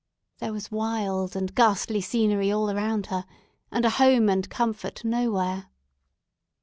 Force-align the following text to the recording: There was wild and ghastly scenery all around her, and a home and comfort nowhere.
There 0.39 0.51
was 0.51 0.71
wild 0.71 1.35
and 1.35 1.53
ghastly 1.53 2.01
scenery 2.01 2.51
all 2.51 2.71
around 2.71 3.05
her, 3.13 3.23
and 3.71 3.85
a 3.85 3.91
home 4.01 4.29
and 4.29 4.49
comfort 4.49 5.05
nowhere. 5.05 5.67